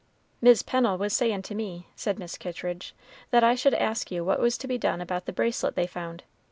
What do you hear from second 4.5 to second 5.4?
to be done about the